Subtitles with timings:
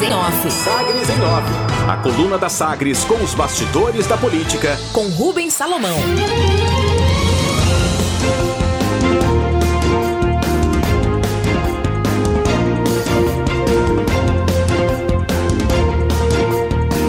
[0.00, 0.50] Sagres em Off.
[0.50, 1.90] Sagres em Off.
[1.90, 4.78] A coluna da Sagres com os bastidores da política.
[4.94, 5.98] Com Rubens Salomão.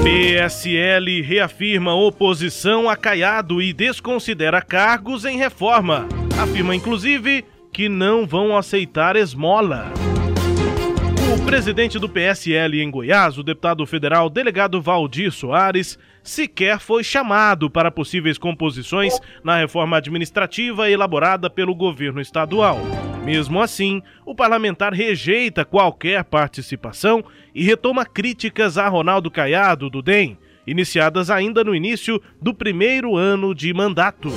[0.03, 6.09] PSL reafirma oposição a Caiado e desconsidera cargos em reforma.
[6.37, 10.00] Afirma, inclusive, que não vão aceitar esmola.
[11.45, 17.91] Presidente do PSL em Goiás, o deputado federal delegado Valdir Soares, sequer foi chamado para
[17.91, 22.79] possíveis composições na reforma administrativa elaborada pelo governo estadual.
[23.25, 30.37] Mesmo assim, o parlamentar rejeita qualquer participação e retoma críticas a Ronaldo Caiado do DEM,
[30.65, 34.29] iniciadas ainda no início do primeiro ano de mandato.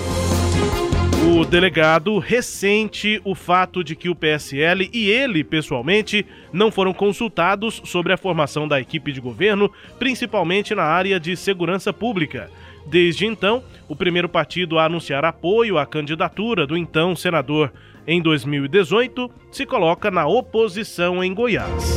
[1.27, 7.81] O delegado ressente o fato de que o PSL e ele, pessoalmente, não foram consultados
[7.87, 12.51] sobre a formação da equipe de governo, principalmente na área de segurança pública.
[12.87, 17.73] Desde então, o primeiro partido a anunciar apoio à candidatura do então senador
[18.07, 21.97] em 2018 se coloca na oposição em Goiás.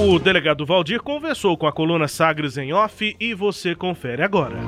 [0.00, 4.58] O delegado Valdir conversou com a coluna Sagres em Off e você confere agora.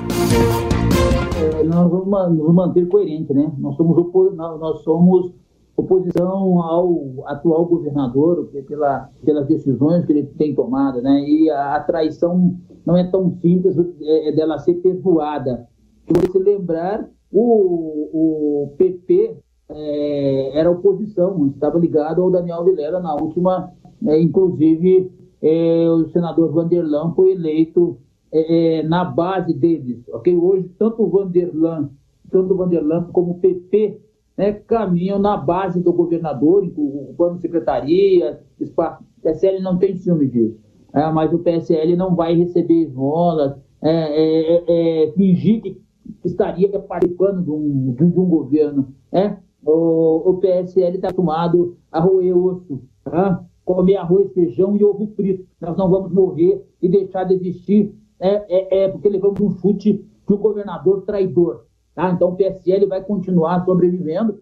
[1.39, 3.49] É, nós vamos manter coerentes, né?
[3.57, 5.31] Nós somos, nós somos
[5.77, 11.21] oposição ao atual governador pela, pelas decisões que ele tem tomado, né?
[11.21, 15.65] E a, a traição não é tão simples é, é dela ser perdoada.
[16.07, 19.37] Se você lembrar, o, o PP
[19.69, 23.71] é, era oposição, estava ligado ao Daniel Vilela na última,
[24.01, 27.97] né, inclusive é, o senador Vanderlan foi eleito
[28.31, 30.35] é, é, na base deles, ok?
[30.37, 31.89] Hoje, tanto o Vanderlan,
[32.29, 33.99] tanto o Vanderlan como o PP
[34.37, 39.03] né, caminham na base do governador, ocupando secretaria, espaço.
[39.17, 40.57] O PSL não tem ciúme disso,
[40.93, 45.81] é, mas o PSL não vai receber esmolas, é, é, fingir que
[46.23, 48.87] estaria participando de um, de um governo.
[49.11, 49.35] É?
[49.65, 52.81] O, o PSL está acostumado a roer osso.
[53.03, 53.43] Tá?
[53.75, 55.45] Comer arroz, feijão e ovo frito.
[55.59, 59.93] Nós não vamos morrer e deixar de existir, é, é, é porque levamos um chute
[59.93, 61.65] de governador traidor.
[61.93, 62.11] Tá?
[62.11, 64.39] Então o PSL vai continuar sobrevivendo.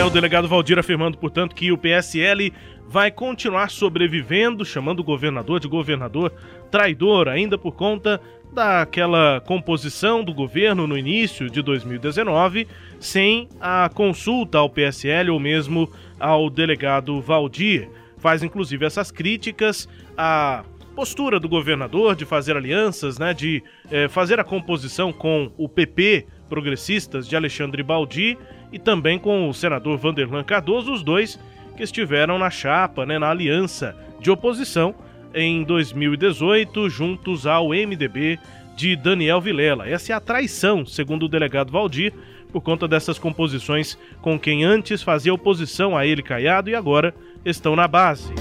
[0.00, 2.52] É, o delegado Valdir afirmando, portanto, que o PSL
[2.88, 6.32] vai continuar sobrevivendo, chamando o governador de governador
[6.70, 8.20] traidor, ainda por conta
[8.52, 12.66] daquela composição do governo no início de 2019,
[12.98, 17.88] sem a consulta ao PSL ou mesmo ao delegado Valdir.
[18.18, 24.38] Faz inclusive essas críticas à postura do governador de fazer alianças, né, de eh, fazer
[24.40, 28.36] a composição com o PP progressistas de Alexandre Baldi
[28.72, 31.38] e também com o senador Vanderlan Cardoso, os dois
[31.76, 34.94] que estiveram na chapa, né, na aliança de oposição
[35.34, 38.38] em 2018, juntos ao MDB
[38.76, 39.88] de Daniel Vilela.
[39.88, 42.12] Essa é a traição, segundo o delegado Valdir,
[42.50, 47.14] por conta dessas composições com quem antes fazia oposição a ele Caiado e agora
[47.44, 48.32] estão na base.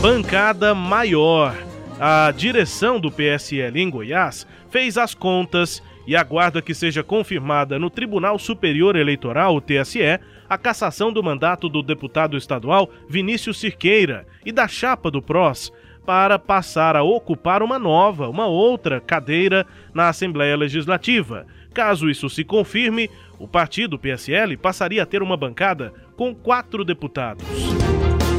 [0.00, 1.54] Bancada maior.
[1.98, 7.90] A direção do PSL em Goiás fez as contas e aguarda que seja confirmada no
[7.90, 14.52] Tribunal Superior Eleitoral, o TSE, a cassação do mandato do deputado estadual Vinícius Cirqueira e
[14.52, 15.72] da chapa do PROS
[16.04, 21.46] para passar a ocupar uma nova, uma outra cadeira na Assembleia Legislativa.
[21.72, 27.44] Caso isso se confirme, o partido PSL passaria a ter uma bancada com quatro deputados.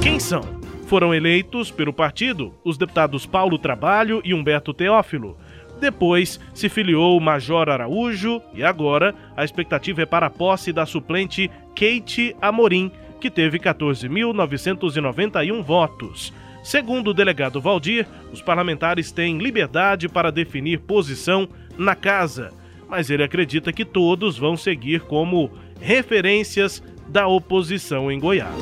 [0.02, 0.44] Quem são?
[0.86, 5.36] Foram eleitos pelo partido os deputados Paulo Trabalho e Humberto Teófilo.
[5.80, 10.86] Depois se filiou o Major Araújo e agora a expectativa é para a posse da
[10.86, 16.34] suplente Kate Amorim, que teve 14.991 votos.
[16.64, 21.48] Segundo o delegado Valdir, os parlamentares têm liberdade para definir posição
[21.78, 22.52] na casa,
[22.90, 28.56] mas ele acredita que todos vão seguir como referências da oposição em Goiás.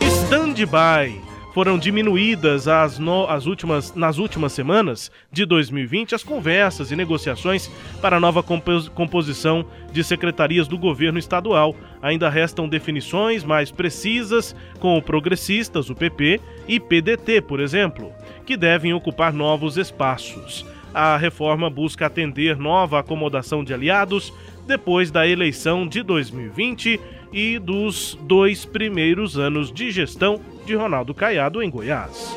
[0.00, 6.96] Stand-by foram diminuídas as no, as últimas, nas últimas semanas de 2020 as conversas e
[6.96, 7.70] negociações
[8.02, 11.76] para a nova compos, composição de secretarias do governo estadual.
[12.02, 18.12] Ainda restam definições mais precisas com o Progressistas, o PP, e PDT, por exemplo,
[18.44, 20.66] que devem ocupar novos espaços.
[20.92, 24.32] A reforma busca atender nova acomodação de aliados
[24.66, 27.00] depois da eleição de 2020
[27.32, 32.34] e dos dois primeiros anos de gestão de Ronaldo Caiado em Goiás.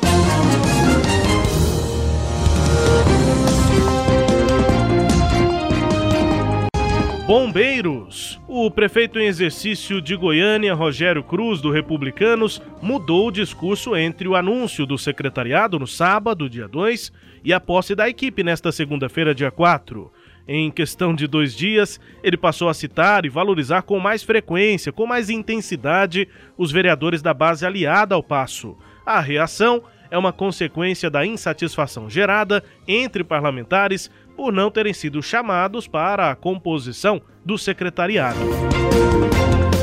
[7.28, 8.40] Bombeiros.
[8.48, 14.34] O prefeito em exercício de Goiânia, Rogério Cruz, do Republicanos, mudou o discurso entre o
[14.34, 17.12] anúncio do secretariado no sábado, dia 2,
[17.44, 20.10] e a posse da equipe nesta segunda-feira, dia 4.
[20.50, 25.04] Em questão de dois dias, ele passou a citar e valorizar com mais frequência, com
[25.04, 28.74] mais intensidade, os vereadores da base aliada ao passo.
[29.04, 35.86] A reação é uma consequência da insatisfação gerada entre parlamentares por não terem sido chamados
[35.86, 38.38] para a composição do secretariado.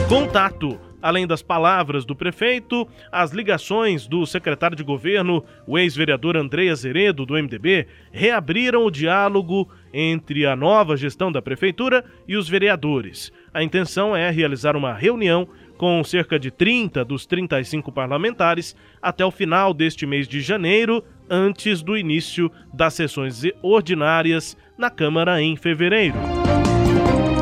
[0.10, 0.80] Contato.
[1.06, 7.28] Além das palavras do prefeito, as ligações do secretário de governo, o ex-vereador André Azeredo,
[7.28, 13.32] do MDB, reabriram o diálogo entre a nova gestão da prefeitura e os vereadores.
[13.54, 15.48] A intenção é realizar uma reunião
[15.78, 21.82] com cerca de 30 dos 35 parlamentares até o final deste mês de janeiro, antes
[21.82, 26.18] do início das sessões ordinárias na Câmara em fevereiro.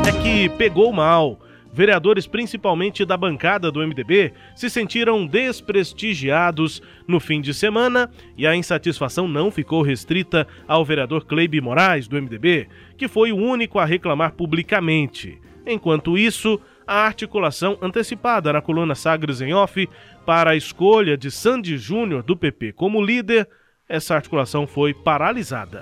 [0.07, 1.39] É que pegou mal.
[1.73, 8.55] Vereadores, principalmente da bancada do MDB, se sentiram desprestigiados no fim de semana e a
[8.55, 13.85] insatisfação não ficou restrita ao vereador Cleibe Moraes, do MDB, que foi o único a
[13.85, 15.41] reclamar publicamente.
[15.65, 19.89] Enquanto isso, a articulação antecipada na coluna Sagres em Off
[20.27, 23.49] para a escolha de Sandy Júnior do PP como líder,
[23.89, 25.81] essa articulação foi paralisada.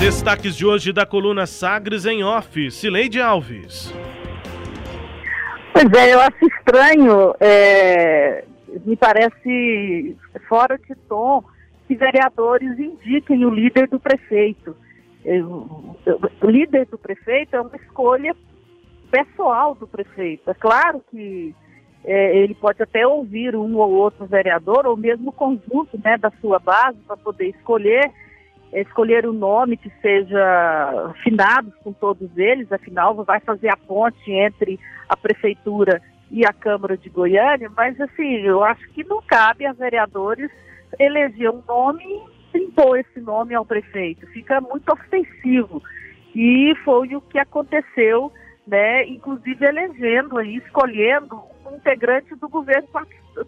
[0.00, 3.92] Destaques de hoje da coluna Sagres em Off, Cileide Alves.
[5.72, 8.44] Pois é, eu acho estranho, é,
[8.84, 10.16] me parece
[10.48, 11.44] fora de tom
[11.86, 14.74] que vereadores indiquem o líder do prefeito
[16.42, 18.34] o líder do prefeito é uma escolha
[19.10, 20.50] pessoal do prefeito.
[20.50, 21.54] É claro que
[22.04, 26.32] é, ele pode até ouvir um ou outro vereador, ou mesmo o conjunto né, da
[26.40, 28.10] sua base, para poder escolher,
[28.72, 34.78] escolher um nome que seja afinado com todos eles, afinal vai fazer a ponte entre
[35.08, 36.00] a prefeitura
[36.30, 40.50] e a Câmara de Goiânia, mas assim, eu acho que não cabe a vereadores
[40.98, 42.22] eleger um nome
[42.54, 45.82] impor esse nome ao prefeito, fica muito ofensivo.
[46.34, 48.32] E foi o que aconteceu,
[48.66, 52.88] né, inclusive elegendo aí, escolhendo um integrante do governo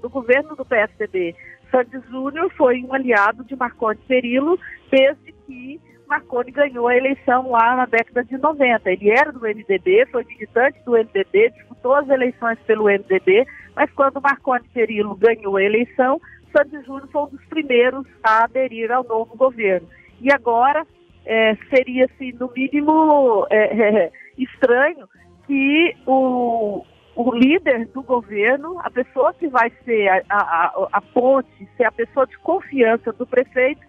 [0.01, 1.35] do governo do PSDB.
[1.73, 4.59] Sandy Júnior foi um aliado de Marconi Perillo
[4.91, 8.91] desde que Marconi ganhou a eleição lá na década de 90.
[8.91, 14.21] Ele era do MDB, foi militante do MDB, disputou as eleições pelo MDB, mas quando
[14.21, 16.21] Marconi Perillo ganhou a eleição,
[16.55, 19.89] Santos Júnior foi um dos primeiros a aderir ao novo governo.
[20.21, 20.87] E agora
[21.25, 25.09] é, seria-se, no mínimo, é, é, estranho
[25.47, 26.85] que o,
[27.15, 31.93] o líder do governo, a pessoa que vai ser a, a, a ponte, ser a
[31.93, 33.81] pessoa de confiança do prefeito,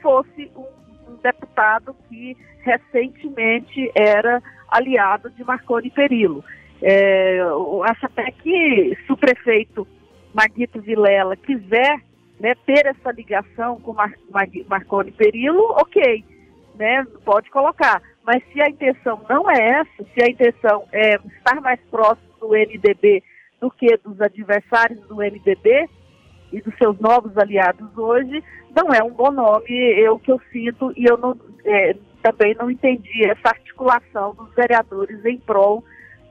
[0.00, 6.44] fosse um, um deputado que recentemente era aliado de Marconi Perillo.
[6.80, 9.86] É, eu acho até que se o prefeito
[10.34, 12.00] Maguito Vilela quiser
[12.40, 16.24] né, ter essa ligação com Mar Mar Marconi Perillo, ok,
[16.74, 18.02] né, pode colocar.
[18.24, 22.48] Mas se a intenção não é essa, se a intenção é estar mais próximo do
[22.48, 23.22] MDB
[23.62, 25.88] do que dos adversários do MDB
[26.52, 28.42] e dos seus novos aliados hoje,
[28.74, 32.68] não é um bom nome, eu que eu sinto, e eu não, é, também não
[32.68, 35.84] entendi essa articulação dos vereadores em prol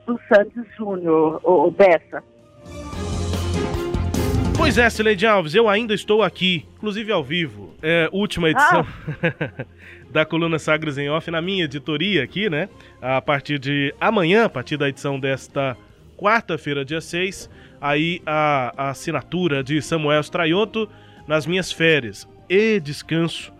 [0.05, 2.21] do Santos Júnior, ou Bessa.
[4.57, 7.73] Pois é, Sileide Alves, eu ainda estou aqui, inclusive ao vivo.
[7.81, 8.85] É, última edição
[9.23, 9.65] ah.
[10.11, 12.69] da coluna Sagres em Off, na minha editoria aqui, né?
[13.01, 15.75] A partir de amanhã, a partir da edição desta
[16.21, 17.49] quarta-feira, dia 6,
[17.81, 20.87] aí a, a assinatura de Samuel Straioto
[21.27, 22.29] nas minhas férias.
[22.47, 23.51] E descanso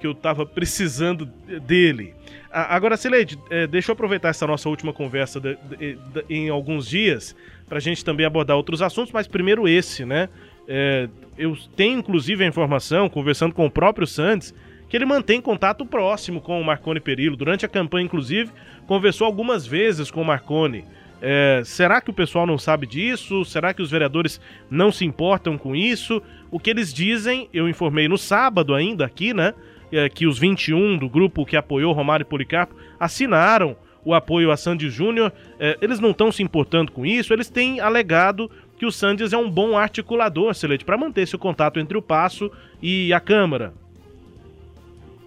[0.00, 1.26] que eu tava precisando
[1.66, 2.14] dele.
[2.50, 6.88] Agora, Sileide, é, deixa eu aproveitar essa nossa última conversa de, de, de, em alguns
[6.88, 7.36] dias
[7.68, 10.28] para a gente também abordar outros assuntos, mas primeiro esse, né?
[10.66, 14.54] É, eu tenho inclusive a informação, conversando com o próprio Santos,
[14.88, 17.36] que ele mantém contato próximo com o Marconi Perillo.
[17.36, 18.50] Durante a campanha, inclusive,
[18.86, 20.84] conversou algumas vezes com o Marconi.
[21.20, 23.44] É, será que o pessoal não sabe disso?
[23.44, 26.22] Será que os vereadores não se importam com isso?
[26.50, 29.54] O que eles dizem, eu informei no sábado ainda aqui, né?
[29.90, 34.90] É, que os 21 do grupo que apoiou Romário Policarpo assinaram o apoio a Sandy
[34.90, 35.32] Júnior.
[35.58, 39.36] É, eles não estão se importando com isso, eles têm alegado que o Sandes é
[39.36, 43.74] um bom articulador, Celeste, para manter esse contato entre o Passo e a Câmara.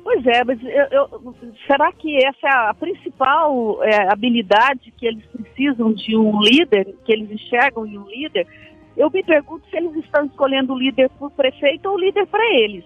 [0.03, 1.35] Pois é, mas eu, eu,
[1.67, 7.13] será que essa é a principal é, habilidade que eles precisam de um líder, que
[7.13, 8.47] eles enxergam em um líder?
[8.97, 12.25] Eu me pergunto se eles estão escolhendo o líder para o prefeito ou o líder
[12.27, 12.83] para eles.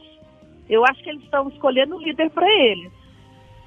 [0.69, 2.91] Eu acho que eles estão escolhendo o líder para eles.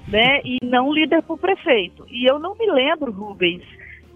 [0.09, 0.41] né?
[0.43, 2.05] E não líder para o prefeito.
[2.09, 3.63] E eu não me lembro, Rubens,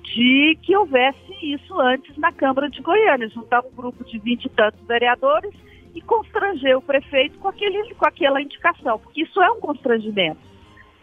[0.03, 3.29] de que houvesse isso antes na Câmara de Goiânia.
[3.29, 5.53] Juntar um grupo de vinte e tantos vereadores
[5.93, 10.39] e constranger o prefeito com, aquele, com aquela indicação, porque isso é um constrangimento,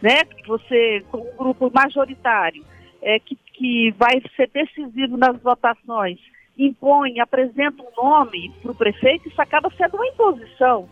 [0.02, 0.22] né?
[0.46, 2.64] Você, com um grupo majoritário,
[3.02, 6.18] é, que, que vai ser decisivo nas votações,
[6.58, 10.88] impõe, apresenta um nome para o prefeito, isso acaba sendo uma imposição,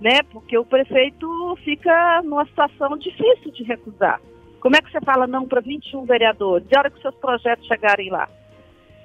[0.00, 0.22] né?
[0.32, 4.20] Porque o prefeito fica numa situação difícil de recusar.
[4.60, 6.66] Como é que você fala não para 21 vereadores?
[6.70, 8.28] E a hora que seus projetos chegarem lá?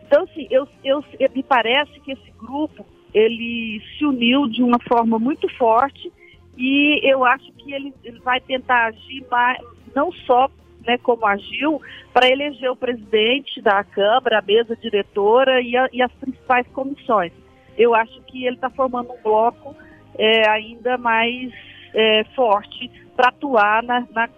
[0.08, 1.04] Então, assim, eu, eu,
[1.36, 6.12] me parece que esse grupo, ele se uniu de uma forma muito forte
[6.58, 9.60] e eu acho que ele, ele vai tentar agir mais,
[9.96, 10.50] não só
[10.86, 11.82] né, como agiu,
[12.14, 17.32] para eleger o presidente da Câmara, a mesa diretora e, a, e as principais comissões.
[17.78, 19.76] Eu acho que ele está formando um bloco
[20.18, 21.52] é, ainda mais
[21.94, 24.30] é, forte para atuar na, na,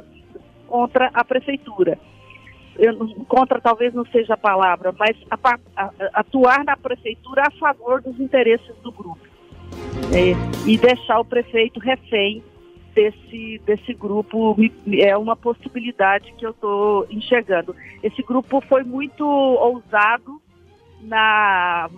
[0.68, 1.98] contra a prefeitura.
[2.78, 2.98] Eu,
[3.28, 5.38] contra talvez não seja a palavra, mas a,
[5.76, 9.20] a, atuar na prefeitura a favor dos interesses do grupo.
[10.14, 12.44] É, e deixar o prefeito refém
[12.94, 14.56] desse, desse grupo
[15.00, 17.76] é uma possibilidade que eu estou enxergando.
[18.04, 20.42] Esse grupo foi muito ousado
[21.02, 21.90] na,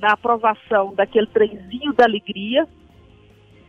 [0.00, 2.66] na aprovação daquele trenzinho da alegria,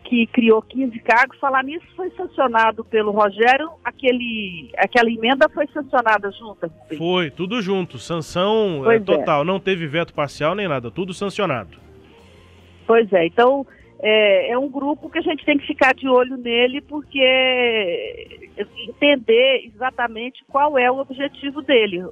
[0.10, 1.38] que criou 15 cargos.
[1.38, 6.70] Falar nisso foi sancionado pelo Rogério, aquele, aquela emenda foi sancionada junta?
[6.98, 9.46] Foi, tudo junto, sanção é, é, total, é.
[9.46, 11.78] não teve veto parcial nem nada, tudo sancionado.
[12.88, 13.68] Pois é, então
[14.02, 18.50] é, é, um grupo que a gente tem que ficar de olho nele, porque
[18.88, 22.04] entender exatamente qual é o objetivo dele.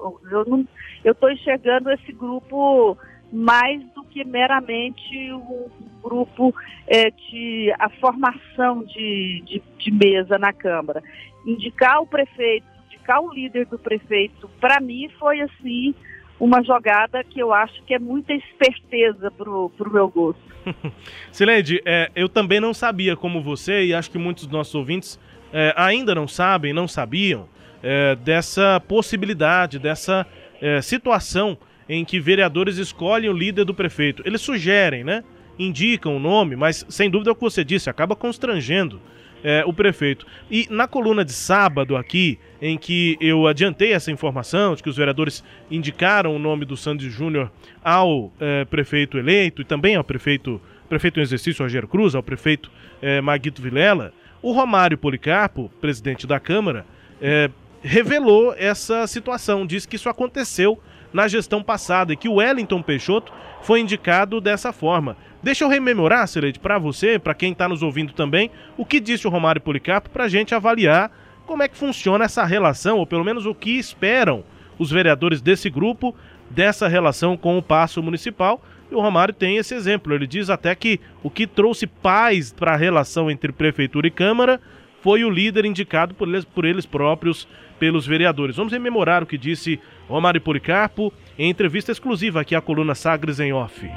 [1.04, 2.96] Eu estou enxergando esse grupo
[3.32, 5.70] mais do que meramente um
[6.02, 6.54] grupo
[6.88, 11.04] é, de a formação de, de, de mesa na Câmara.
[11.46, 15.94] Indicar o prefeito, indicar o líder do prefeito, para mim foi assim
[16.40, 20.42] uma jogada que eu acho que é muita esperteza pro, pro meu gosto.
[21.32, 25.20] Sileide, é, eu também não sabia como você, e acho que muitos dos nossos ouvintes
[25.52, 27.48] é, ainda não sabem, não sabiam,
[27.82, 30.26] é, dessa possibilidade, dessa
[30.62, 31.58] é, situação
[31.90, 34.22] em que vereadores escolhem o líder do prefeito.
[34.26, 35.24] Eles sugerem, né?
[35.58, 39.02] Indicam o nome, mas sem dúvida é o que você disse, acaba constrangendo
[39.44, 40.26] é, o prefeito.
[40.50, 44.98] E na coluna de sábado aqui, em que eu adiantei essa informação de que os
[44.98, 47.52] vereadores indicaram o nome do Sandy Júnior
[47.84, 52.72] ao é, prefeito eleito e também ao prefeito, prefeito em exercício Rogério Cruz, ao prefeito
[53.02, 56.86] é, Maguito Vilela, o Romário Policarpo, presidente da Câmara,
[57.22, 57.50] é,
[57.82, 60.80] revelou essa situação, disse que isso aconteceu
[61.18, 63.34] na gestão passada e que o Wellington Peixoto
[63.64, 65.18] foi indicado dessa forma.
[65.42, 69.26] Deixa eu rememorar, Celeste, para você, para quem está nos ouvindo também, o que disse
[69.26, 71.12] o Romário Policarpo para a gente avaliar
[71.48, 74.44] como é que funciona essa relação, ou pelo menos o que esperam
[74.78, 76.14] os vereadores desse grupo
[76.52, 78.62] dessa relação com o Passo Municipal.
[78.92, 80.14] E o Romário tem esse exemplo.
[80.14, 84.62] Ele diz até que o que trouxe paz para a relação entre Prefeitura e Câmara
[85.08, 87.48] foi o líder indicado por eles, por eles próprios,
[87.80, 88.58] pelos vereadores.
[88.58, 93.54] Vamos rememorar o que disse Romário Policarpo em entrevista exclusiva aqui à coluna Sagres em
[93.54, 93.90] Off.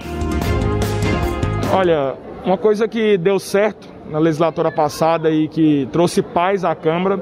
[1.72, 2.14] Olha,
[2.44, 7.20] uma coisa que deu certo na legislatura passada e que trouxe paz à Câmara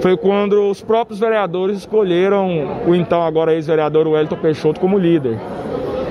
[0.00, 5.36] foi quando os próprios vereadores escolheram o então agora ex-vereador Wellington Peixoto como líder.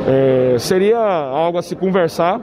[0.06, 2.42] É, seria algo a se conversar.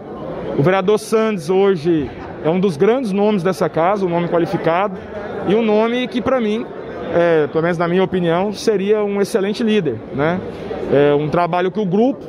[0.56, 2.10] O vereador Sandes hoje
[2.44, 4.96] é um dos grandes nomes dessa casa, um nome qualificado
[5.48, 6.66] e um nome que para mim,
[7.14, 10.40] é, pelo menos na minha opinião, seria um excelente líder, né?
[10.92, 12.24] É um trabalho que o grupo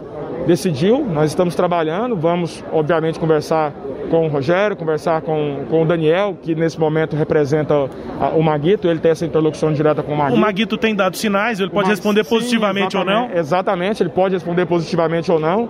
[0.46, 3.74] decidiu, nós estamos trabalhando, vamos obviamente conversar
[4.10, 7.90] com o Rogério, conversar com, com o Daniel, que nesse momento representa
[8.20, 10.38] a, o Maguito, ele tem essa interlocução direta com o Maguito.
[10.38, 13.32] O Maguito tem dado sinais, ele pode responder positivamente sim, ou não?
[13.34, 15.68] Exatamente, ele pode responder positivamente ou não.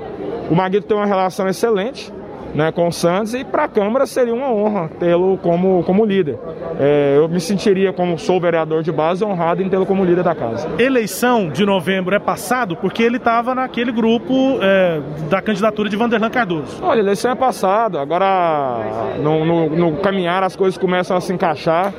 [0.50, 2.12] O Maguito tem uma relação excelente,
[2.54, 6.38] né, com o Santos e para a Câmara seria uma honra tê-lo como, como líder.
[6.80, 10.36] É, eu me sentiria, como sou vereador de base, honrado em tê-lo como líder da
[10.36, 10.70] casa.
[10.78, 16.30] Eleição de novembro é passado porque ele estava naquele grupo é, da candidatura de Vanderlan
[16.30, 16.80] Cardoso.
[16.82, 21.94] Olha, eleição é passado, agora no, no, no caminhar as coisas começam a se encaixar.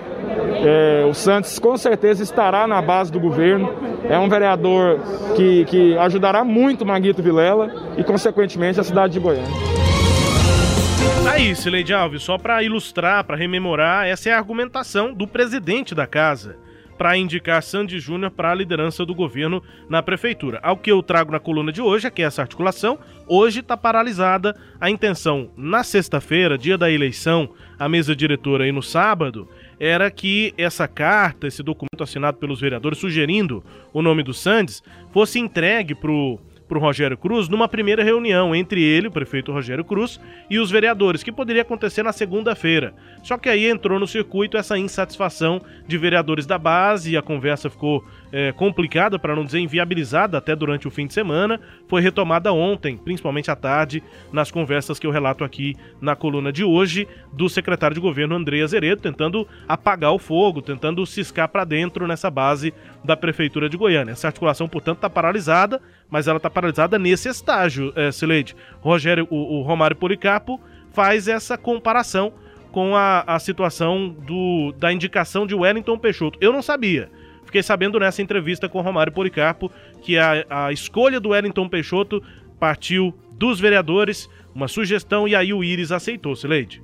[0.64, 3.72] É, o Santos com certeza estará na base do governo.
[4.08, 5.00] É um vereador
[5.34, 9.93] que, que ajudará muito Maguito Vilela e, consequentemente, a cidade de Goiânia.
[11.26, 16.06] Aí, Sileide Alves, só para ilustrar, para rememorar, essa é a argumentação do presidente da
[16.06, 16.56] casa
[16.96, 20.60] para indicar Sandy Júnior para a liderança do governo na prefeitura.
[20.62, 24.56] Ao que eu trago na coluna de hoje é que essa articulação hoje está paralisada.
[24.80, 30.54] A intenção, na sexta-feira, dia da eleição, a mesa diretora e no sábado, era que
[30.56, 36.10] essa carta, esse documento assinado pelos vereadores sugerindo o nome do Sandes, fosse entregue para
[36.10, 36.38] o
[36.68, 40.70] para o Rogério Cruz numa primeira reunião entre ele, o prefeito Rogério Cruz, e os
[40.70, 42.94] vereadores, que poderia acontecer na segunda-feira.
[43.22, 47.70] Só que aí entrou no circuito essa insatisfação de vereadores da base e a conversa
[47.70, 51.60] ficou é, complicada, para não dizer inviabilizada, até durante o fim de semana.
[51.86, 56.64] Foi retomada ontem, principalmente à tarde, nas conversas que eu relato aqui na coluna de
[56.64, 62.08] hoje, do secretário de governo André Azeredo, tentando apagar o fogo, tentando ciscar para dentro
[62.08, 62.74] nessa base
[63.04, 64.10] da prefeitura de Goiânia.
[64.10, 68.56] Essa articulação, portanto, está paralisada, mas ela está paralisada nesse estágio, é, Sileide.
[68.80, 70.60] Rogério, o, o Romário Policarpo
[70.92, 72.32] faz essa comparação
[72.72, 76.36] com a, a situação do, da indicação de Wellington Peixoto.
[76.40, 77.08] Eu não sabia.
[77.54, 79.70] Fiquei sabendo nessa entrevista com Romário Policarpo
[80.02, 82.20] que a, a escolha do Wellington Peixoto
[82.58, 86.82] partiu dos vereadores, uma sugestão, e aí o Íris aceitou, Sileide.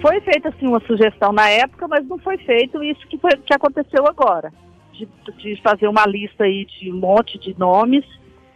[0.00, 3.52] Foi feita sim uma sugestão na época, mas não foi feito isso que, foi, que
[3.52, 4.50] aconteceu agora.
[4.94, 5.06] De,
[5.36, 8.02] de fazer uma lista aí de um monte de nomes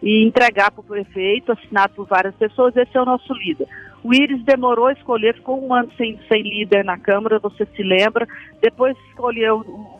[0.02, 3.68] e entregar para o prefeito, assinado por várias pessoas, esse é o nosso líder.
[4.02, 7.82] O Íris demorou a escolher, ficou um ano sem, sem líder na Câmara, você se
[7.82, 8.26] lembra,
[8.62, 9.99] depois escolheu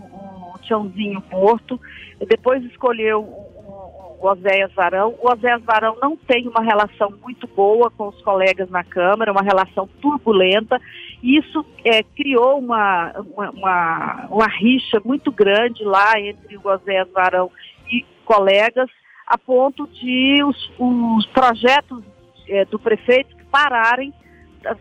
[0.60, 1.80] o, o Tiãozinho Porto,
[2.28, 5.14] depois escolheu o, o Oséias Varão.
[5.20, 9.42] O Oséias Varão não tem uma relação muito boa com os colegas na Câmara, uma
[9.42, 10.80] relação turbulenta,
[11.22, 17.50] isso é, criou uma, uma, uma, uma rixa muito grande lá entre o Oséias Varão
[17.90, 18.90] e colegas,
[19.26, 22.02] a ponto de os, os projetos
[22.48, 24.12] é, do prefeito pararem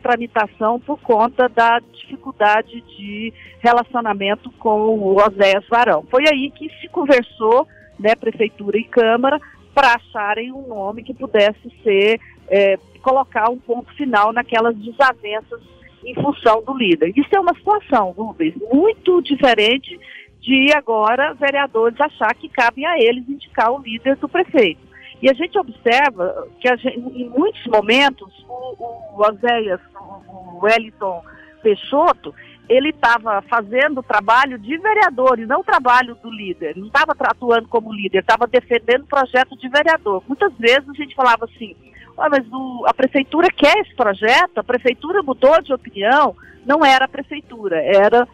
[0.01, 6.05] tramitação por conta da dificuldade de relacionamento com o Oséias Varão.
[6.09, 7.67] Foi aí que se conversou,
[7.99, 9.39] né, prefeitura e câmara,
[9.73, 12.19] para acharem um nome que pudesse ser
[12.49, 15.61] é, colocar um ponto final naquelas desavenças
[16.03, 17.13] em função do líder.
[17.15, 19.99] Isso é uma situação, Rubens, muito diferente
[20.41, 24.88] de agora vereadores achar que cabe a eles indicar o líder do prefeito.
[25.21, 28.75] E a gente observa que gente, em muitos momentos o,
[29.17, 31.23] o Oséias, o, o Wellington
[31.61, 32.33] Peixoto,
[32.69, 36.77] ele estava fazendo o trabalho de vereador e não o trabalho do líder.
[36.77, 40.23] Não estava atuando como líder, estava defendendo o projeto de vereador.
[40.27, 41.75] Muitas vezes a gente falava assim,
[42.17, 46.35] ah, mas o, a prefeitura quer esse projeto, a prefeitura mudou de opinião.
[46.65, 48.27] Não era a prefeitura, era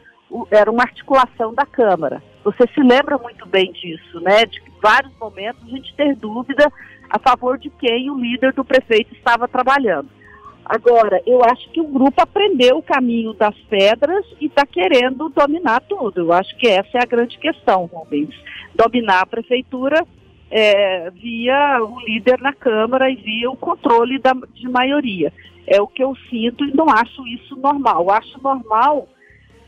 [0.50, 2.22] era uma articulação da Câmara.
[2.46, 4.46] Você se lembra muito bem disso, né?
[4.46, 6.72] De vários momentos a gente ter dúvida
[7.10, 10.08] a favor de quem o líder do prefeito estava trabalhando.
[10.64, 15.82] Agora, eu acho que o grupo aprendeu o caminho das pedras e está querendo dominar
[15.82, 16.22] tudo.
[16.22, 18.36] Eu acho que essa é a grande questão, Rubens.
[18.76, 20.06] Dominar a prefeitura
[20.52, 25.34] é, via o líder na Câmara e via o controle da, de maioria.
[25.66, 28.04] É o que eu sinto e não acho isso normal.
[28.04, 29.08] Eu acho normal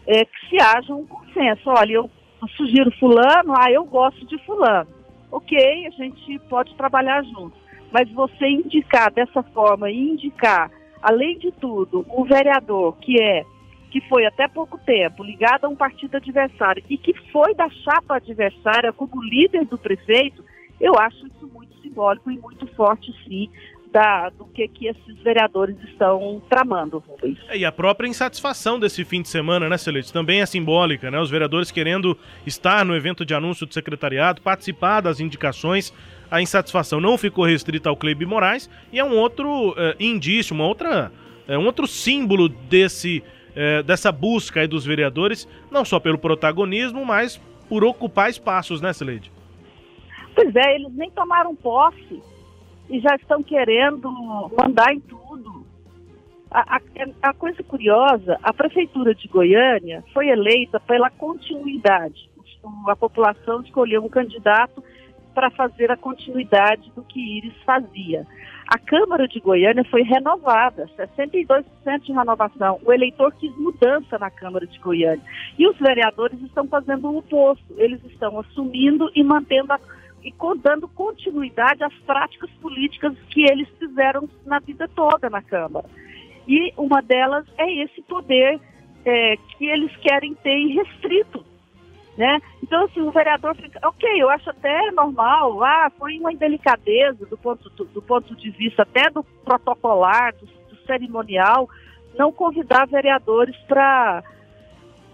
[0.05, 1.69] é, que se haja um consenso.
[1.69, 2.09] Olha, eu
[2.49, 4.89] sugiro fulano, ah, eu gosto de fulano.
[5.31, 7.53] Ok, a gente pode trabalhar junto.
[7.91, 10.69] Mas você indicar dessa forma, indicar,
[11.01, 13.43] além de tudo, o vereador que é
[13.89, 18.17] que foi até pouco tempo ligado a um partido adversário e que foi da chapa
[18.17, 20.43] adversária como líder do prefeito,
[20.79, 23.49] eu acho isso muito simbólico e muito forte, sim,
[23.91, 27.37] da, do que, que esses vereadores estão tramando, Rubens.
[27.49, 31.19] É, e a própria insatisfação desse fim de semana, né, Celeste, também é simbólica, né?
[31.19, 35.93] Os vereadores querendo estar no evento de anúncio do secretariado, participar das indicações.
[36.29, 40.65] A insatisfação não ficou restrita ao Cleibe Moraes e é um outro é, indício, uma
[40.65, 41.11] outra,
[41.47, 43.23] é, um outro símbolo desse,
[43.55, 48.91] é, dessa busca aí dos vereadores, não só pelo protagonismo, mas por ocupar espaços, né,
[48.93, 49.31] Celeste?
[50.35, 52.21] Pois é, eles nem tomaram posse
[52.89, 54.09] e já estão querendo
[54.57, 55.65] mandar em tudo.
[56.49, 56.81] A, a,
[57.21, 62.29] a, coisa curiosa, a prefeitura de Goiânia foi eleita pela continuidade.
[62.87, 64.83] A população escolheu um candidato
[65.33, 68.25] para fazer a continuidade do que Iris fazia.
[68.67, 71.65] A Câmara de Goiânia foi renovada, 62%
[72.01, 72.79] de renovação.
[72.83, 75.23] O eleitor quis mudança na Câmara de Goiânia.
[75.57, 77.63] E os vereadores estão fazendo o oposto.
[77.77, 79.79] Eles estão assumindo e mantendo a
[80.27, 85.87] e dando continuidade às práticas políticas que eles fizeram na vida toda na Câmara.
[86.47, 88.59] E uma delas é esse poder
[89.05, 91.45] é, que eles querem ter irrestrito.
[92.17, 92.39] Né?
[92.63, 97.37] Então, assim, o vereador fica, ok, eu acho até normal, ah, foi uma indelicadeza do
[97.37, 101.69] ponto, do, do ponto de vista até do protocolar, do, do cerimonial,
[102.17, 104.23] não convidar vereadores para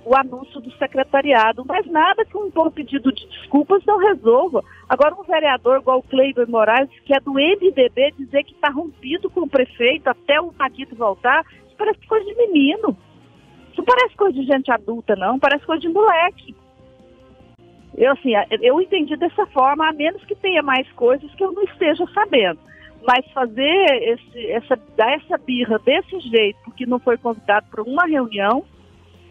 [0.06, 4.64] o anúncio do secretariado, mas nada que um bom pedido de desculpas não resolva.
[4.90, 9.30] Agora, um vereador igual o Cleiber Moraes, que é do MDB, dizer que está rompido
[9.30, 12.98] com o prefeito até o Paquito voltar, isso parece coisa de menino.
[13.72, 16.56] Isso parece coisa de gente adulta, não, parece coisa de moleque.
[17.96, 21.64] Eu, assim, eu entendi dessa forma, a menos que tenha mais coisas que eu não
[21.64, 22.60] esteja sabendo.
[23.06, 28.06] Mas fazer esse, essa, dar essa birra desse jeito, porque não foi convidado para uma
[28.06, 28.64] reunião,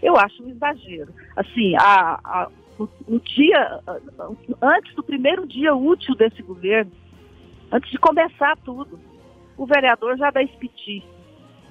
[0.02, 1.12] eu acho um exagero.
[1.36, 3.80] Assim, a, a, o, o dia,
[4.60, 6.90] antes do primeiro dia útil desse governo,
[7.70, 8.98] antes de começar tudo,
[9.56, 11.02] o vereador já dá espiti.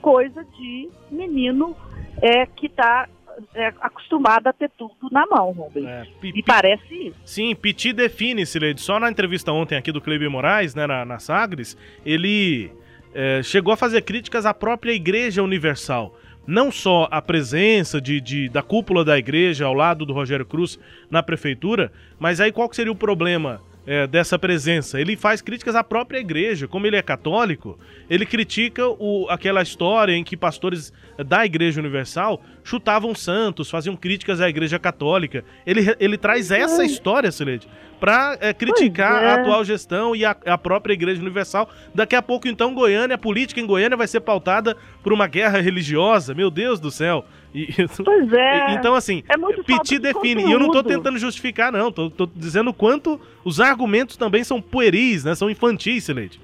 [0.01, 1.75] Coisa de menino
[2.21, 3.07] é, que está
[3.53, 5.85] é, acostumado a ter tudo na mão, Rubens.
[5.85, 7.19] É, Me parece isso.
[7.25, 8.81] Sim, Piti define, Sileide.
[8.81, 12.71] Só na entrevista ontem aqui do Cleber Moraes, né, na, na Sagres, ele
[13.13, 16.15] é, chegou a fazer críticas à própria Igreja Universal.
[16.45, 20.79] Não só a presença de, de, da cúpula da igreja ao lado do Rogério Cruz
[21.09, 23.61] na prefeitura, mas aí qual que seria o problema?
[23.85, 24.99] É, dessa presença.
[24.99, 26.67] Ele faz críticas à própria igreja.
[26.67, 30.93] Como ele é católico, ele critica o, aquela história em que pastores
[31.25, 35.43] da Igreja Universal chutavam santos, faziam críticas à Igreja Católica.
[35.65, 37.67] Ele, ele traz essa história, Silede,
[37.99, 39.27] para é, criticar é.
[39.27, 41.69] a atual gestão e a, a, própria Igreja Universal.
[41.93, 45.59] Daqui a pouco, então, Goiânia, a política em Goiânia vai ser pautada por uma guerra
[45.59, 46.33] religiosa.
[46.33, 47.25] Meu Deus do céu.
[47.53, 47.67] E,
[48.03, 48.73] pois é.
[48.73, 50.45] Então, assim, é Piti define.
[50.45, 51.91] E eu não estou tentando justificar, não.
[51.91, 55.35] Tô, tô dizendo quanto os argumentos também são pueris, né?
[55.35, 56.39] São infantis, Silete.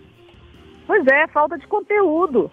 [0.86, 2.52] Pois é, falta de conteúdo.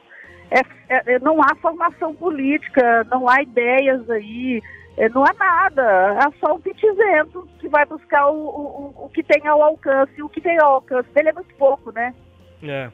[0.51, 4.63] É, é, é, não há formação política, não há ideias aí,
[4.97, 6.19] é, não há nada.
[6.21, 10.23] É só um pitizento que vai buscar o, o, o que tem ao alcance.
[10.23, 12.15] O que tem ao alcance dele é muito pouco, né?
[12.63, 12.91] É.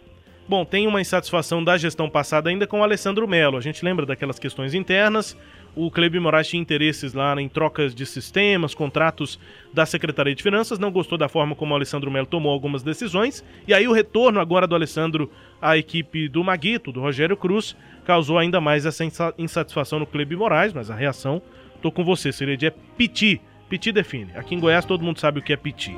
[0.51, 3.57] Bom, tem uma insatisfação da gestão passada ainda com o Alessandro Melo.
[3.57, 5.37] A gente lembra daquelas questões internas.
[5.77, 9.39] O Cleber Moraes tinha interesses lá em trocas de sistemas, contratos
[9.73, 13.45] da Secretaria de Finanças, não gostou da forma como o Alessandro Melo tomou algumas decisões.
[13.65, 15.31] E aí o retorno agora do Alessandro
[15.63, 19.05] à equipe do Maguito, do Rogério Cruz, causou ainda mais essa
[19.39, 21.41] insatisfação no Cleber Moraes, mas a reação,
[21.81, 23.41] tô com você, Sileide, é piti.
[23.69, 24.33] Piti define.
[24.35, 25.97] Aqui em Goiás todo mundo sabe o que é piti.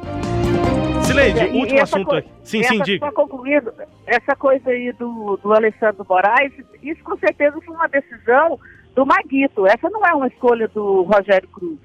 [1.13, 2.29] Sileide, último assunto aqui.
[2.43, 3.13] Sim, sim, diga.
[3.13, 3.73] concluído,
[4.07, 8.59] essa coisa aí do, do Alessandro Moraes, isso com certeza foi uma decisão
[8.95, 9.67] do Maguito.
[9.67, 11.79] Essa não é uma escolha do Rogério Cruz.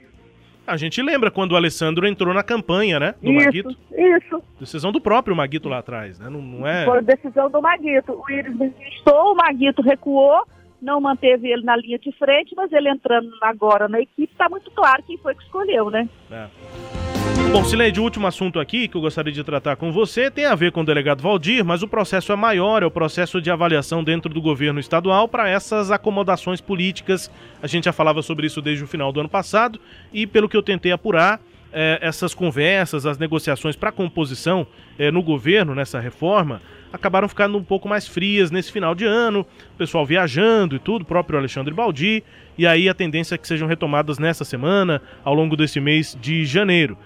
[0.66, 3.16] A gente lembra quando o Alessandro entrou na campanha, né?
[3.22, 3.78] Do isso, Maguito.
[3.92, 4.44] Isso.
[4.60, 6.30] Decisão do próprio Maguito lá atrás, né?
[6.30, 6.86] Não, não é.
[6.86, 8.14] Foi decisão do Maguito.
[8.14, 8.54] O Iris
[8.98, 10.46] estou, o Maguito recuou,
[10.82, 14.70] não manteve ele na linha de frente, mas ele entrando agora na equipe, está muito
[14.72, 16.10] claro quem foi que escolheu, né?
[16.30, 17.07] É.
[17.52, 20.54] Bom, Sileide, o último assunto aqui que eu gostaria de tratar com você tem a
[20.54, 24.04] ver com o delegado Valdir, mas o processo é maior, é o processo de avaliação
[24.04, 27.32] dentro do governo estadual para essas acomodações políticas.
[27.62, 29.80] A gente já falava sobre isso desde o final do ano passado
[30.14, 31.40] e, pelo que eu tentei apurar,
[31.72, 34.66] é, essas conversas, as negociações para composição
[34.98, 39.42] é, no governo, nessa reforma, acabaram ficando um pouco mais frias nesse final de ano,
[39.42, 42.24] o pessoal viajando e tudo, próprio Alexandre Baldi,
[42.58, 46.46] e aí a tendência é que sejam retomadas nessa semana, ao longo desse mês de
[46.46, 46.98] janeiro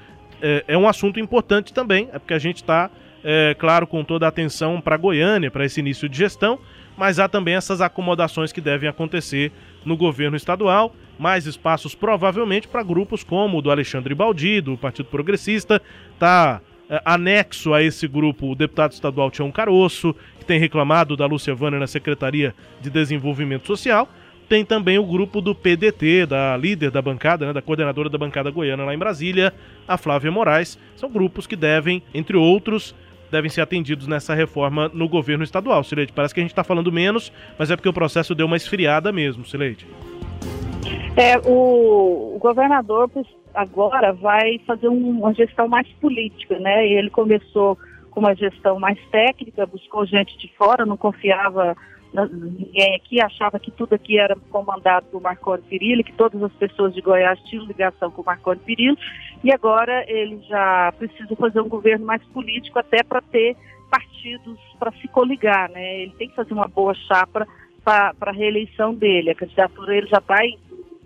[0.42, 2.90] é, é um assunto importante também, é porque a gente está,
[3.24, 6.60] é, claro, com toda a atenção para Goiânia, para esse início de gestão,
[6.98, 9.52] mas há também essas acomodações que devem acontecer
[9.86, 15.06] no governo estadual, mais espaços provavelmente para grupos como o do Alexandre Baldi, do Partido
[15.06, 15.82] Progressista,
[16.20, 21.26] tá é, anexo a esse grupo o deputado estadual Tião Caroço, que tem reclamado da
[21.26, 24.10] Lúcia na Secretaria de Desenvolvimento Social,
[24.52, 28.52] tem também o grupo do PDT, da líder da bancada, né, da coordenadora da bancada
[28.52, 29.54] goiana lá em Brasília,
[29.88, 30.78] a Flávia Moraes.
[30.94, 32.94] São grupos que devem, entre outros,
[33.32, 35.86] devem ser atendidos nessa reforma no governo estadual.
[35.86, 38.58] Sileide, parece que a gente está falando menos, mas é porque o processo deu uma
[38.58, 39.88] esfriada mesmo, Sileide.
[41.16, 43.10] É, o, governador
[43.54, 46.86] agora vai fazer um, uma gestão mais política, né?
[46.86, 47.78] Ele começou
[48.10, 51.74] com uma gestão mais técnica, buscou gente de fora, não confiava
[52.14, 56.94] ninguém aqui achava que tudo aqui era comandado por Marconi Perillo, que todas as pessoas
[56.94, 58.98] de Goiás tinham ligação com Marconi Perillo,
[59.44, 63.56] e agora ele já precisa fazer um governo mais político até para ter
[63.90, 66.02] partidos para se coligar, né?
[66.02, 67.48] Ele tem que fazer uma boa chapa
[67.84, 69.32] para a reeleição dele.
[69.32, 70.58] A candidatura ele já está em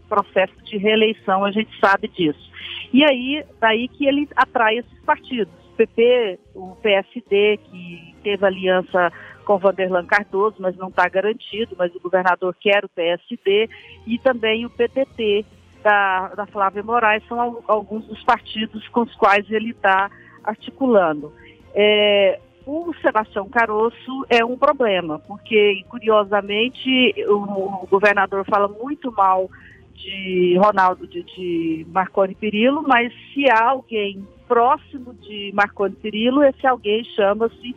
[0.06, 2.52] processo de reeleição, a gente sabe disso.
[2.94, 5.54] E aí, daí que ele atrai esses partidos.
[5.74, 9.12] O PP, o PSD, que teve aliança
[9.46, 13.70] com Vanderlan Cardoso, mas não está garantido, mas o governador quer o PSD,
[14.08, 15.46] e também o PTT
[15.84, 20.10] da, da Flávia Moraes, são alguns dos partidos com os quais ele está
[20.44, 21.32] articulando.
[21.76, 29.50] É, o Sebastião Caroço é um problema, porque, curiosamente, o, o governador fala muito mal
[29.96, 36.66] de Ronaldo, de, de Marconi Perillo, mas se há alguém próximo de Marconi Perillo, esse
[36.68, 37.76] alguém chama-se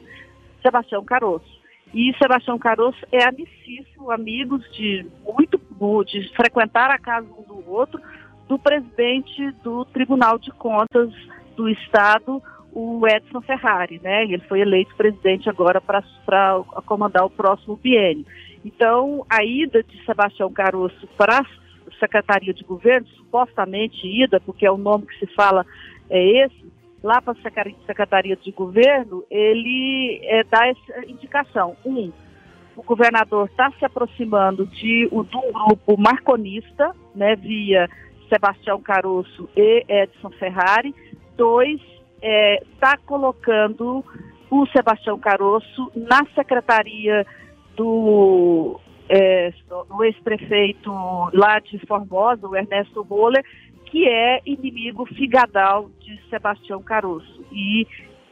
[0.62, 1.58] Sebastião Caroço.
[1.94, 5.58] E Sebastião Caroço é amicíssimo, amigos de muito,
[6.04, 8.00] de frequentar a casa um do outro,
[8.46, 11.10] do presidente do Tribunal de Contas
[11.56, 14.24] do Estado, o Edson Ferrari, né?
[14.24, 16.02] Ele foi eleito presidente agora para
[16.84, 18.26] comandar o próximo biênio.
[18.64, 21.44] Então, a ida de Sebastião Caroço para
[21.98, 25.64] Secretaria de Governo, supostamente ida, porque é o nome que se fala
[26.10, 31.76] é esse, lá para a Secretaria de Governo, ele é, dá essa indicação.
[31.84, 32.10] Um,
[32.76, 37.88] o governador está se aproximando de, do grupo marconista, né, via
[38.28, 40.94] Sebastião Caroço e Edson Ferrari.
[41.36, 44.04] Dois, está é, tá colocando
[44.50, 47.26] o Sebastião Caroço na secretaria
[47.76, 50.90] do, é, do ex-prefeito
[51.32, 53.44] lá de Formosa, o Ernesto Roller,
[53.86, 57.44] que é inimigo figadal de Sebastião Caroço.
[57.50, 57.86] E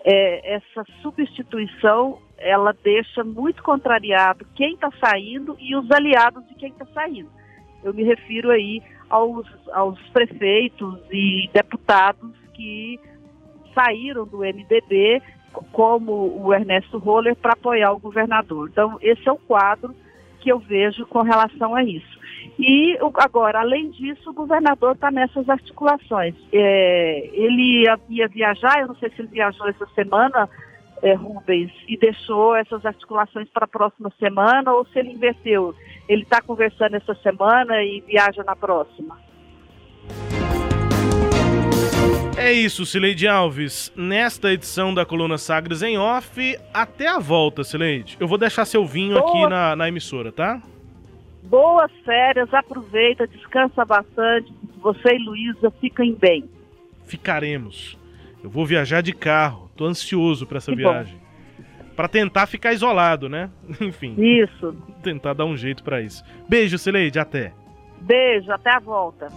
[0.05, 6.71] é, essa substituição, ela deixa muito contrariado quem está saindo e os aliados de quem
[6.71, 7.31] está saindo.
[7.83, 13.01] Eu me refiro aí aos, aos prefeitos e deputados que
[13.75, 15.23] saíram do MDB,
[15.73, 18.69] como o Ernesto Roller, para apoiar o governador.
[18.71, 19.95] Então, esse é o quadro
[20.47, 22.17] que eu vejo com relação a isso.
[22.57, 26.37] E agora, além disso, o governador está nessas articulações.
[26.53, 30.49] É, ele ia, ia, viajar, eu não sei se ele viajou essa semana,
[31.03, 35.75] é, Rubens, e deixou essas articulações para a próxima semana, ou se ele inverteu.
[36.09, 39.19] Ele está conversando essa semana e viaja na próxima.
[42.39, 43.91] É isso, Sileide Alves.
[43.97, 48.17] Nesta edição da Coluna Sagres em Off, até a volta, Sileide.
[48.21, 49.29] Eu vou deixar seu vinho Boa.
[49.29, 50.61] aqui na, na emissora, tá?
[51.45, 54.53] Boas férias, aproveita, descansa bastante.
[54.83, 56.45] Você e Luísa fiquem bem.
[57.07, 57.99] Ficaremos.
[58.45, 59.71] Eu vou viajar de carro.
[59.75, 61.19] Tô ansioso para essa que viagem.
[61.97, 63.49] Para tentar ficar isolado, né?
[63.81, 64.15] Enfim.
[64.19, 64.77] Isso.
[65.03, 66.23] Tentar dar um jeito para isso.
[66.47, 67.55] Beijo, Sileide, até.
[68.03, 69.29] Beijo, até a volta.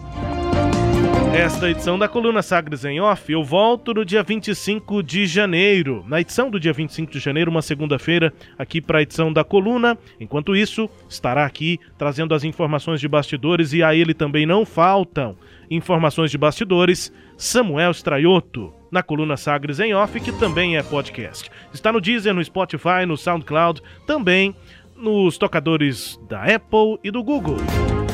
[1.34, 6.04] Esta edição da Coluna Sagres em Off, eu volto no dia 25 de janeiro.
[6.08, 9.98] Na edição do dia 25 de janeiro, uma segunda-feira, aqui para a edição da Coluna.
[10.20, 15.38] Enquanto isso, estará aqui trazendo as informações de bastidores e a ele também não faltam
[15.70, 21.50] informações de bastidores, Samuel Straioto, na Coluna Sagres em Off, que também é podcast.
[21.72, 24.56] Está no Deezer, no Spotify, no SoundCloud, também
[24.98, 27.58] nos tocadores da Apple e do Google